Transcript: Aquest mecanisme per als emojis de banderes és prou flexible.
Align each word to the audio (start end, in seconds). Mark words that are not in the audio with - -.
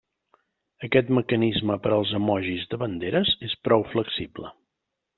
Aquest 0.87 1.11
mecanisme 1.17 1.77
per 1.85 1.93
als 1.97 2.15
emojis 2.21 2.67
de 2.73 2.83
banderes 2.87 3.37
és 3.51 3.57
prou 3.69 3.89
flexible. 3.95 4.57